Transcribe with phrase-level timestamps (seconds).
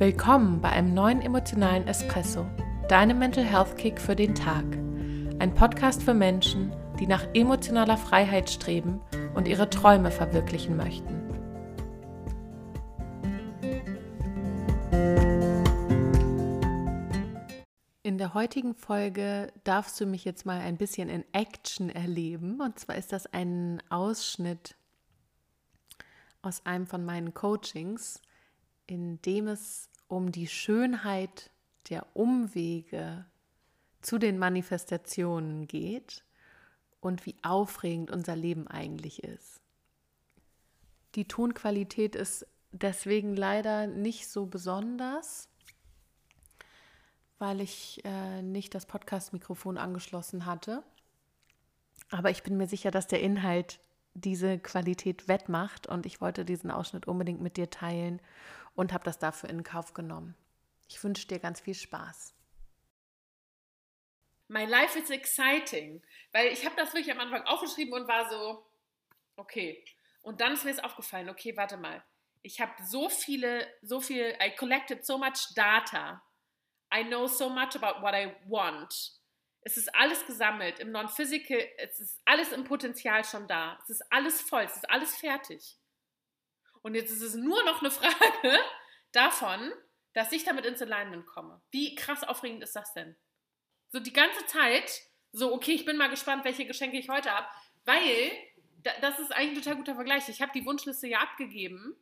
[0.00, 2.46] Willkommen bei einem neuen emotionalen Espresso,
[2.88, 4.64] deinem Mental Health Kick für den Tag.
[5.38, 9.02] Ein Podcast für Menschen, die nach emotionaler Freiheit streben
[9.34, 11.20] und ihre Träume verwirklichen möchten.
[18.02, 22.62] In der heutigen Folge darfst du mich jetzt mal ein bisschen in Action erleben.
[22.62, 24.76] Und zwar ist das ein Ausschnitt
[26.40, 28.22] aus einem von meinen Coachings,
[28.86, 31.50] in dem es um die Schönheit
[31.88, 33.24] der Umwege
[34.02, 36.24] zu den Manifestationen geht
[37.00, 39.60] und wie aufregend unser Leben eigentlich ist.
[41.14, 45.48] Die Tonqualität ist deswegen leider nicht so besonders,
[47.38, 50.82] weil ich äh, nicht das Podcast-Mikrofon angeschlossen hatte.
[52.10, 53.80] Aber ich bin mir sicher, dass der Inhalt
[54.14, 58.20] diese Qualität wettmacht und ich wollte diesen Ausschnitt unbedingt mit dir teilen
[58.74, 60.34] und habe das dafür in Kauf genommen.
[60.88, 62.34] Ich wünsche dir ganz viel Spaß.
[64.48, 66.02] My life is exciting,
[66.32, 68.66] weil ich habe das wirklich am Anfang aufgeschrieben und war so,
[69.36, 69.84] okay.
[70.22, 72.02] Und dann ist mir es aufgefallen, okay, warte mal.
[72.42, 76.22] Ich habe so viele, so viel, I collected so much data.
[76.92, 79.19] I know so much about what I want.
[79.62, 83.78] Es ist alles gesammelt im Non-Physical, es ist alles im Potenzial schon da.
[83.82, 85.78] Es ist alles voll, es ist alles fertig.
[86.82, 88.58] Und jetzt ist es nur noch eine Frage
[89.12, 89.72] davon,
[90.14, 91.60] dass ich damit ins Alignment komme.
[91.70, 93.16] Wie krass aufregend ist das denn?
[93.90, 95.02] So die ganze Zeit,
[95.32, 97.46] so, okay, ich bin mal gespannt, welche Geschenke ich heute habe,
[97.84, 98.32] weil
[99.00, 100.28] das ist eigentlich ein total guter Vergleich.
[100.28, 101.96] Ich habe die Wunschliste ja abgegeben.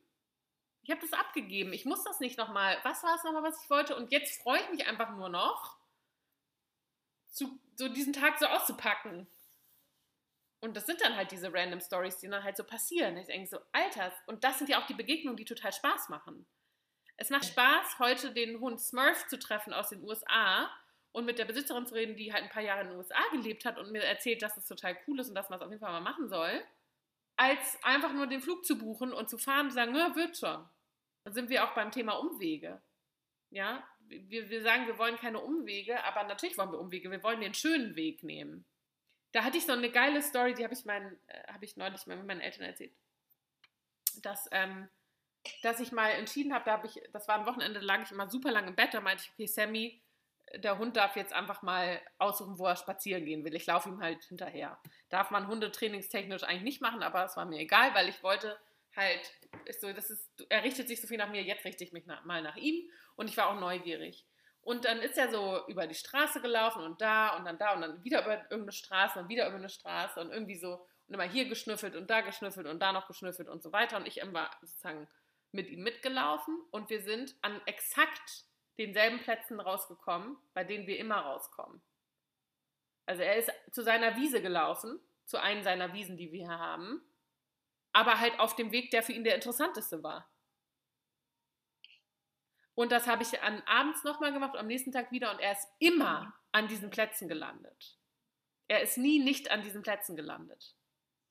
[0.83, 1.73] Ich habe das abgegeben.
[1.73, 2.79] Ich muss das nicht nochmal.
[2.85, 3.97] Was war es nochmal, was ich wollte?
[3.97, 5.77] Und jetzt freue ich mich einfach nur noch,
[7.29, 9.27] zu, so diesen Tag so auszupacken.
[10.61, 13.17] Und das sind dann halt diese random Stories, die dann halt so passieren.
[13.17, 16.47] Ich denke so, Alter, und das sind ja auch die Begegnungen, die total Spaß machen.
[17.17, 20.71] Es macht Spaß, heute den Hund Smurf zu treffen aus den USA
[21.13, 23.65] und mit der Besitzerin zu reden, die halt ein paar Jahre in den USA gelebt
[23.65, 25.81] hat und mir erzählt, dass es total cool ist und dass man es auf jeden
[25.81, 26.63] Fall mal machen soll,
[27.37, 30.69] als einfach nur den Flug zu buchen und zu fahren und zu sagen, wird schon.
[31.25, 32.81] Dann sind wir auch beim Thema Umwege.
[33.51, 37.11] Ja, wir, wir sagen, wir wollen keine Umwege, aber natürlich wollen wir Umwege.
[37.11, 38.65] Wir wollen den schönen Weg nehmen
[39.33, 42.07] da hatte ich so eine geile Story, die habe ich, mein, äh, hab ich neulich
[42.07, 42.93] mal mit meinen Eltern erzählt.
[44.23, 44.89] Dass, ähm,
[45.63, 48.29] dass ich mal entschieden habe, da habe ich, das war ein Wochenende, lag ich immer
[48.29, 50.03] super lange im Bett, da meinte ich, okay, Sammy,
[50.57, 53.55] der Hund darf jetzt einfach mal aussuchen, wo er spazieren gehen will.
[53.55, 54.81] Ich laufe ihm halt hinterher.
[55.11, 58.59] Darf man hundetrainingstechnisch eigentlich nicht machen, aber es war mir egal, weil ich wollte
[58.97, 59.33] halt,
[59.65, 62.07] ist so, das ist, er richtet sich so viel nach mir, jetzt richte ich mich
[62.07, 64.27] nach, mal nach ihm und ich war auch neugierig.
[64.61, 67.81] Und dann ist er so über die Straße gelaufen und da und dann da und
[67.81, 71.25] dann wieder über irgendeine Straße und wieder über eine Straße und irgendwie so und immer
[71.25, 73.97] hier geschnüffelt und da geschnüffelt und da noch geschnüffelt und so weiter.
[73.97, 75.09] Und ich war sozusagen
[75.53, 78.45] mit ihm mitgelaufen und wir sind an exakt
[78.79, 81.81] denselben Plätzen rausgekommen, bei denen wir immer rauskommen.
[83.07, 87.03] Also er ist zu seiner Wiese gelaufen, zu einem seiner Wiesen, die wir hier haben,
[87.93, 90.31] aber halt auf dem Weg, der für ihn der interessanteste war.
[92.75, 95.67] Und das habe ich an, abends nochmal gemacht, am nächsten Tag wieder und er ist
[95.81, 97.99] immer an diesen Plätzen gelandet.
[98.69, 100.77] Er ist nie nicht an diesen Plätzen gelandet.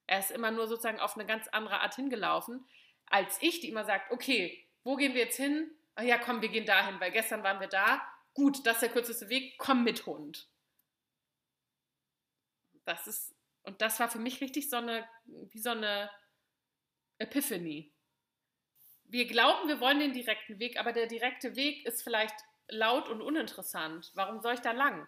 [0.07, 2.67] Er ist immer nur sozusagen auf eine ganz andere Art hingelaufen,
[3.05, 5.71] als ich, die immer sagt, okay, wo gehen wir jetzt hin?
[5.95, 8.01] Ach ja, komm, wir gehen dahin, weil gestern waren wir da.
[8.33, 10.49] Gut, das ist der kürzeste Weg, komm mit Hund.
[12.85, 16.09] Das ist, und das war für mich richtig so eine, wie so eine
[17.19, 17.93] Epiphany
[19.09, 22.35] wir glauben, wir wollen den direkten Weg, aber der direkte Weg ist vielleicht
[22.67, 24.11] laut und uninteressant.
[24.15, 25.07] Warum soll ich da lang?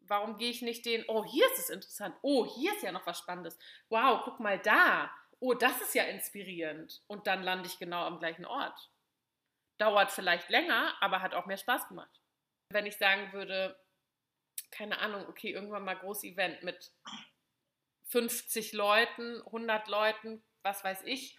[0.00, 3.06] Warum gehe ich nicht den, oh, hier ist es interessant, oh, hier ist ja noch
[3.06, 5.10] was Spannendes, wow, guck mal da,
[5.40, 7.02] oh, das ist ja inspirierend.
[7.06, 8.90] Und dann lande ich genau am gleichen Ort.
[9.78, 12.20] Dauert vielleicht länger, aber hat auch mehr Spaß gemacht.
[12.68, 13.80] Wenn ich sagen würde,
[14.70, 16.92] keine Ahnung, okay, irgendwann mal großes Event mit
[18.04, 21.38] 50 Leuten, 100 Leuten, was weiß ich,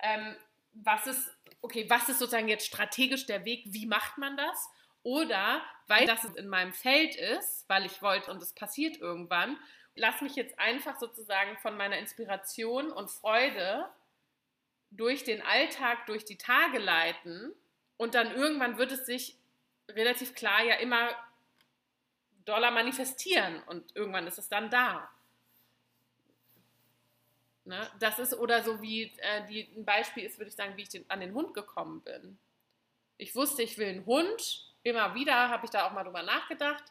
[0.00, 0.36] ähm,
[0.72, 1.30] was ist,
[1.60, 4.68] okay, was ist sozusagen jetzt strategisch der Weg, wie macht man das?
[5.02, 9.58] Oder weil das in meinem Feld ist, weil ich wollte und es passiert irgendwann,
[9.94, 13.88] lass mich jetzt einfach sozusagen von meiner Inspiration und Freude
[14.90, 17.52] durch den Alltag, durch die Tage leiten
[17.96, 19.38] und dann irgendwann wird es sich
[19.90, 21.10] relativ klar ja immer
[22.44, 25.10] doller manifestieren und irgendwann ist es dann da.
[27.64, 27.90] Ne?
[27.98, 30.90] Das ist oder so wie äh, die, ein Beispiel ist, würde ich sagen, wie ich
[30.90, 32.38] den, an den Hund gekommen bin.
[33.16, 34.74] Ich wusste, ich will einen Hund.
[34.82, 36.84] Immer wieder habe ich da auch mal drüber nachgedacht.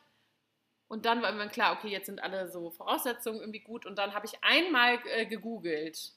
[0.88, 3.86] Und dann war irgendwann klar, okay, jetzt sind alle so Voraussetzungen irgendwie gut.
[3.86, 6.14] Und dann habe ich einmal äh, gegoogelt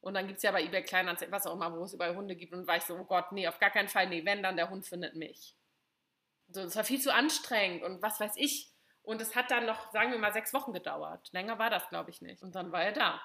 [0.00, 2.36] Und dann gibt es ja bei eBay Kleinanzeigen, was auch immer, wo es überall Hunde
[2.36, 2.52] gibt.
[2.52, 4.68] Und war ich so, oh Gott, nee, auf gar keinen Fall, nee, wenn, dann der
[4.68, 5.56] Hund findet mich.
[6.48, 8.70] So, das war viel zu anstrengend und was weiß ich.
[9.02, 11.32] Und es hat dann noch, sagen wir mal, sechs Wochen gedauert.
[11.32, 12.42] Länger war das, glaube ich, nicht.
[12.42, 13.20] Und dann war er da.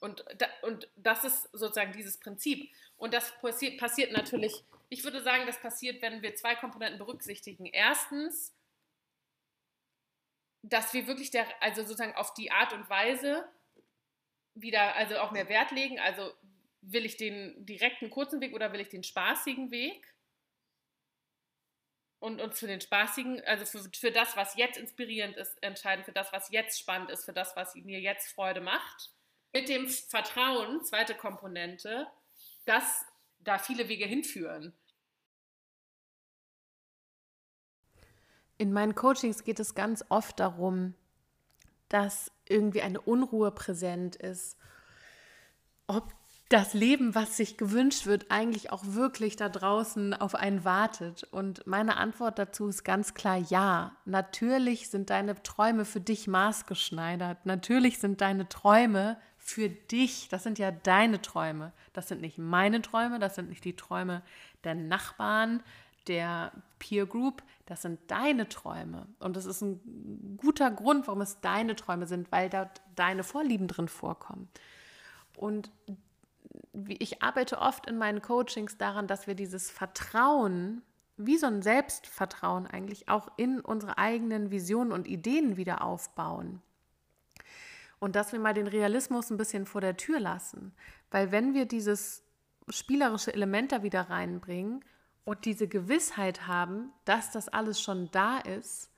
[0.00, 2.70] Und, da, und das ist sozusagen dieses Prinzip.
[2.96, 7.66] Und das passiert, passiert natürlich, ich würde sagen, das passiert, wenn wir zwei Komponenten berücksichtigen.
[7.66, 8.54] Erstens,
[10.62, 13.48] dass wir wirklich der, also sozusagen auf die Art und Weise
[14.54, 15.98] wieder, also auch mehr Wert legen.
[15.98, 16.32] Also
[16.80, 20.14] will ich den direkten kurzen Weg oder will ich den spaßigen Weg?
[22.20, 26.12] Und uns für den spaßigen, also für, für das, was jetzt inspirierend ist, entscheiden, für
[26.12, 29.12] das, was jetzt spannend ist, für das, was mir jetzt Freude macht.
[29.52, 32.06] Mit dem Vertrauen, zweite Komponente,
[32.64, 33.04] dass
[33.40, 34.74] da viele Wege hinführen.
[38.58, 40.94] In meinen Coachings geht es ganz oft darum,
[41.88, 44.58] dass irgendwie eine Unruhe präsent ist,
[45.86, 46.12] ob
[46.48, 51.24] das Leben, was sich gewünscht wird, eigentlich auch wirklich da draußen auf einen wartet.
[51.24, 53.96] Und meine Antwort dazu ist ganz klar ja.
[54.06, 57.44] Natürlich sind deine Träume für dich maßgeschneidert.
[57.44, 60.28] Natürlich sind deine Träume für dich.
[60.28, 61.72] Das sind ja deine Träume.
[61.92, 64.22] Das sind nicht meine Träume, das sind nicht die Träume
[64.64, 65.62] der Nachbarn,
[66.08, 69.06] der Peer Group, das sind deine Träume.
[69.18, 73.68] Und das ist ein guter Grund, warum es deine Träume sind, weil dort deine Vorlieben
[73.68, 74.48] drin vorkommen.
[75.36, 75.70] Und
[76.88, 80.82] ich arbeite oft in meinen Coachings daran, dass wir dieses Vertrauen,
[81.16, 86.62] wie so ein Selbstvertrauen eigentlich, auch in unsere eigenen Visionen und Ideen wieder aufbauen.
[88.00, 90.72] Und dass wir mal den Realismus ein bisschen vor der Tür lassen.
[91.10, 92.22] Weil wenn wir dieses
[92.68, 94.84] spielerische Element da wieder reinbringen
[95.24, 98.90] und diese Gewissheit haben, dass das alles schon da ist,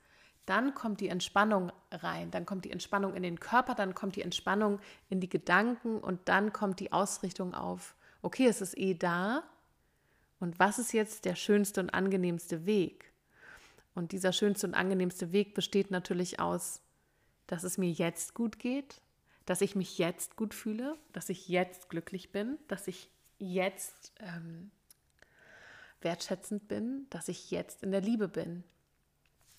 [0.45, 4.21] dann kommt die Entspannung rein, dann kommt die Entspannung in den Körper, dann kommt die
[4.21, 9.43] Entspannung in die Gedanken und dann kommt die Ausrichtung auf, okay, es ist eh da
[10.39, 13.11] und was ist jetzt der schönste und angenehmste Weg?
[13.93, 16.81] Und dieser schönste und angenehmste Weg besteht natürlich aus,
[17.51, 19.01] dass es mir jetzt gut geht,
[19.45, 23.09] dass ich mich jetzt gut fühle, dass ich jetzt glücklich bin, dass ich
[23.39, 24.71] jetzt ähm,
[25.99, 28.63] wertschätzend bin, dass ich jetzt in der Liebe bin.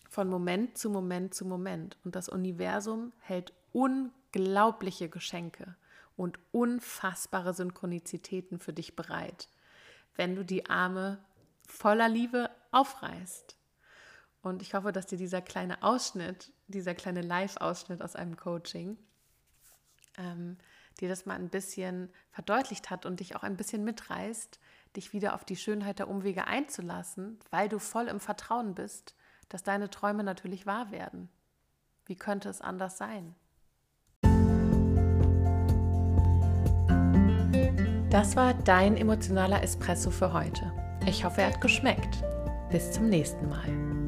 [0.08, 1.98] Von Moment zu Moment zu Moment.
[2.02, 5.76] Und das Universum hält unglaubliche Geschenke
[6.16, 9.48] und unfassbare Synchronizitäten für dich bereit,
[10.16, 11.22] wenn du die Arme
[11.66, 13.54] voller Liebe aufreißt.
[14.40, 18.98] Und ich hoffe, dass dir dieser kleine Ausschnitt, dieser kleine Live-Ausschnitt aus einem Coaching,
[20.18, 20.58] ähm,
[21.00, 24.58] dir das mal ein bisschen verdeutlicht hat und dich auch ein bisschen mitreißt,
[24.96, 29.14] dich wieder auf die Schönheit der Umwege einzulassen, weil du voll im Vertrauen bist,
[29.48, 31.28] dass deine Träume natürlich wahr werden.
[32.06, 33.34] Wie könnte es anders sein?
[38.10, 40.70] Das war dein emotionaler Espresso für heute.
[41.06, 42.22] Ich hoffe, er hat geschmeckt.
[42.70, 44.01] Bis zum nächsten Mal.